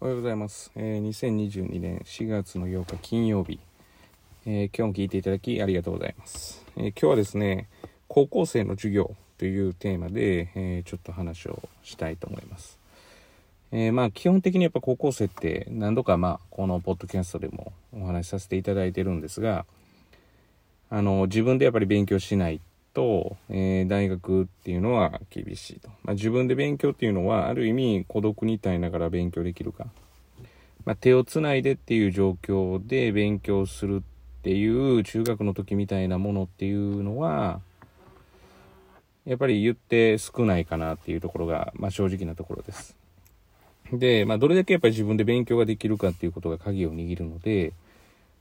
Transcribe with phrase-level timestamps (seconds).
[0.00, 0.72] おはようございます。
[0.74, 3.60] えー、2022年4月の8日金曜日、
[4.44, 6.64] えー、今日も聞いていただきありがとうございます。
[6.76, 7.68] えー、今日はですね、
[8.08, 12.78] 高校生の授業というテーマで、えちょっと話をしたいと思います。
[13.70, 19.64] えまあ基本的にやっぱ高校生って何度かまあこのポッドキャストでもお話しさせていただいてるんですが、
[20.90, 22.60] あの自分でやっぱり勉強しない
[22.94, 25.88] と、えー、大学っていうのは厳しいと。
[26.04, 29.86] まあ、自分で勉強っていうのは、ある意味孤独に耐えながら勉強できるか。
[30.84, 37.60] まあ、手をつないでっていう状況で勉強するっていう中学の時みたいなものっていうのは、
[39.26, 42.96] やっぱり言って少ないかなっていうところが、まあ、正直なところです。
[43.92, 47.72] で、まあ、どれだけやっぱり自分で勉強ができるかっていうことが鍵を握るので、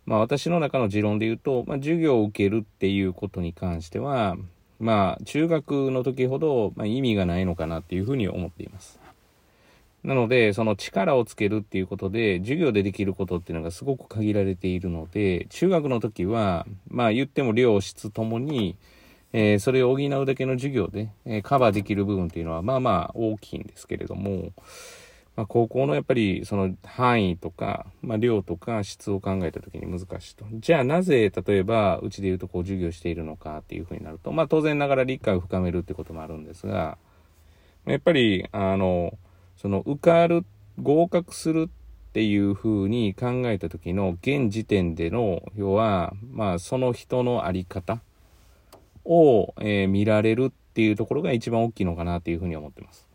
[0.06, 4.38] まあ私の中の持論で言うと、まあ授業を受けるっていうことに関しては、
[4.80, 9.00] まあ中学の時ほど、ま、意味がないのかなっていうふうに思っています。
[10.04, 18.76] なので、その力をつけるっていうことで、授業でできることっていうのがすごく限られているので、中学の時は、まあ言っても量、質ともに、
[19.32, 24.52] えー、それを補うだけの授業で、えー、カバーできる部分っていうのは、まあまあ大きいんですけれども、
[25.36, 30.46] まあ、高校のやっぱりその範囲とか、まあ、量とか質を考えた時に難しいと。
[30.54, 36.98] じゃあなぜ例えばうちで言うとこう授業しているのかっていうふうになると、まあ当然ながら理解を深めるってこともあるんですが、
[37.86, 39.18] やっぱりあの、
[39.58, 40.46] その受かる、
[40.82, 48.02] 合格するっていうふうに考えた時の現時点での、要は、まあその人のあり方
[49.04, 53.13] を、えー、見られるっていうところが一番大きいのかなっていうふうに思ってます。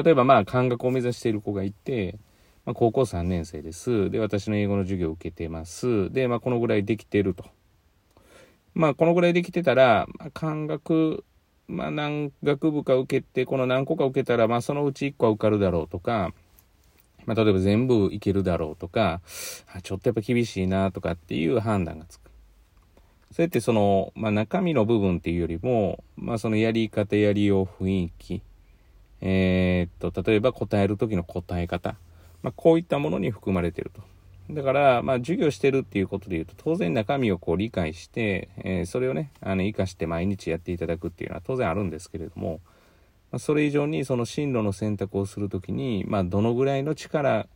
[0.00, 2.20] 例えばまあ、感覚を目指している子がいて、
[2.64, 4.10] まあ、高校3年生です。
[4.10, 6.12] で、私の英語の授業を受けてます。
[6.12, 7.44] で、まあ、このぐらいできてると。
[8.74, 11.24] まあ、このぐらいできてたら、まあ、感覚、
[11.66, 16.32] まあ、何学部か受けて、この何個か受けたら、まあ、そのうち1個は受かるだろうとか、
[17.26, 19.20] まあ、例えば全部いけるだろうとか、
[19.82, 22.30] ちょっとやっぱ厳しいなとかっていう判断がつく。
[23.32, 28.42] そうやってその、まあ、中身の部分っていうよりも、まあ、そのやり方、やりよう、雰囲気、
[29.20, 31.96] えー、っと、例えば答える時の答え方。
[32.42, 34.02] まあ、こういったものに含まれていると。
[34.50, 42.60] だから、まあ、授業してるっていうことで言うと、当然中身をこう理解して、えー、それをね、あの、活かして毎日やっていただくっていうのは当然あるんですけれども、
[43.30, 47.46] まあ、それ以上にその進路の選択をするときに、まあ、どのぐらいの力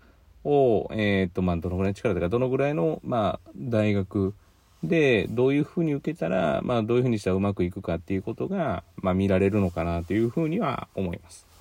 [0.45, 4.35] を、えー、っと、まあ、どのぐらいの力とか、どのぐらいの、まあ、大学
[4.83, 11.52] で、どういうふうに受けたら、まあ、どういうふうにしたらうまくいくかっていうことが、まあ、見られるのかなというふうには思います。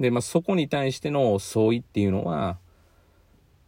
[0.00, 2.58] で、まあ、そこに対しての相違っていうのは、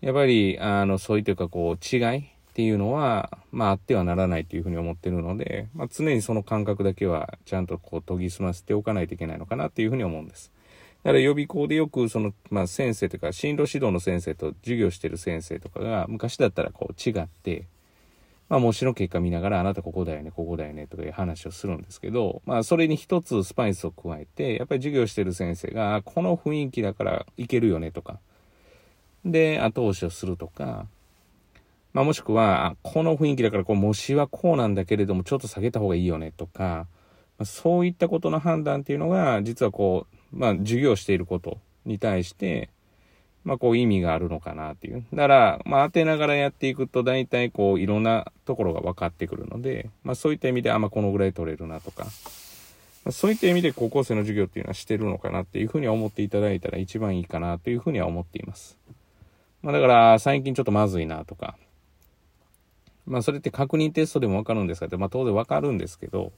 [0.00, 2.22] やっぱり、あの、相違というか、こう、違いっ
[2.54, 10.52] ていうのは、まあ、あってはならないというふうに思ってるので、まあ、常にその感覚だけは、ちゃんとこう、研ぎ澄ませておかないといけないのかなっていうふうに思うんです。
[11.02, 17.66] だから予備校でよく、その、まあ、先生というか、進路指導の先生と授業してる先生とかが、昔だったらこう、違って、
[18.48, 28.20] まあ模試の結果見ながらあなたここだよね、ここだよねとかいう話をするんですけど、まあそれに一つスパイスを加えて、やっぱり授業してる先生が、この雰囲気だからいけるよねとか、
[29.24, 30.86] で、後押しをするとか、
[31.92, 36.86] まあもしくは、この雰囲気だからこう模試はこうなんだけれどもちょっと下げた方がいいよねとか、
[37.38, 42.70] まあ、そういったことの判断っていうのが、実はこう、まあ授業していることに対して、
[43.46, 45.04] まあこう意味があるのかなっていう。
[45.14, 52.06] だから、まあ当てながらやっていくと大体こういろんなところが分かってくるので、まあそういった意味で、あ、まあこのぐらい取れるなとか、
[53.04, 58.76] まあ、そういった意味で高校生の授業っていうのはしてるのかなっていうふうに思っていただいたら一番いいかなというふうには思っています。
[59.62, 61.56] まあだから最近ちょっとまずいなとか、
[63.06, 66.32] まあそれって確認テストでもわかるんですかって、まあ当然わかるんですけど、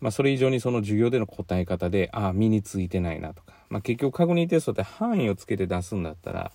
[0.00, 6.52] まあそれ以上にその授業での答え方で、ああ、身についてないなとか、まあ、結局確認テストって範囲をつけて出すんだったら、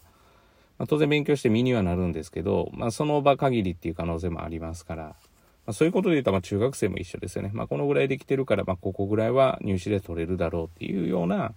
[0.78, 5.16] まあ、当然勉強して身にはなるんですけど、まあ、その場限りっていう可能性もありますから、ま
[5.68, 7.52] あ、そういうことで言ったら、まあ、中学生も一緒ですよね。
[7.54, 11.54] まあ、このぐらいできてるから、まあ、ここぐらいは入試で取れるだろうっていうような、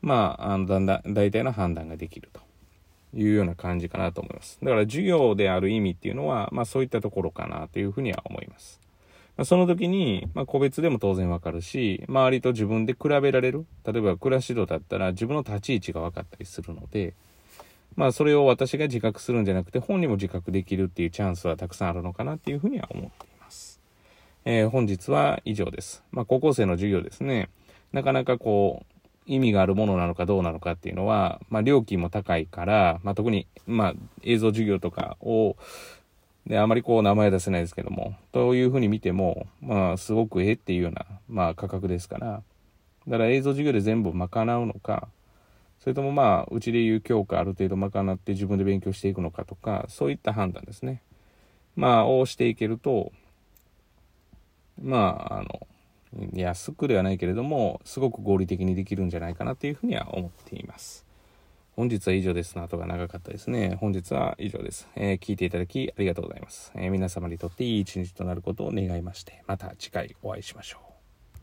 [0.00, 2.40] まあ、あの、だんだん、大体の判断ができると
[3.14, 4.58] いうような感じかなと思います。
[4.62, 8.80] だから授業である意味っていうのは、まあ、そういったところかなというふうには思います。
[9.44, 13.66] その時に、まあ、個別でも当然わかるし、周りと自分で比べられる。
[13.84, 17.14] 例えば、暮らし度だったら自分の立ち位置が分かったりするので、
[17.96, 23.80] まあ、それを私が自覚するんじゃなくて、本人も自覚できるっていうチャンスはたくさんあるのかなっていうふうには思っています。
[24.44, 26.02] えー、本日は以上です。
[26.10, 27.48] まあ、高校生の授業ですね。
[27.92, 28.92] なかなかこう、
[29.26, 35.56] 意味があるものなのかどうなのかっていうのは、まあ、料金も高いから、まあ、特に、まあ、映像授業とかを、
[36.46, 42.42] で、あまりこう名前出せないですけども、というふうに見ても、まあ、すごくええっていうような、まあ、価格ですから、
[43.06, 45.08] だから映像授業で全部賄うのか、
[45.80, 51.02] それともまあ、うちでいう教科ある程度賄って自分で勉強していくのかとか、そういった判断ですね。
[51.74, 53.12] まあ、をしていけると、
[54.80, 54.98] ま
[55.30, 55.66] あ、あの、
[56.34, 61.06] 安くではないけれども、すごく合理的にできるんじゃないかなというふうには思っています。
[61.82, 62.56] 本日は以上です。
[62.56, 63.76] なとが長かったですね。
[63.80, 64.88] 本日は以上です。
[64.94, 66.70] えー、聞いていただきありがとうございます。
[66.76, 70.91] えー、皆様にとっていい一日となることを願いまして、また次回お会いしましょう。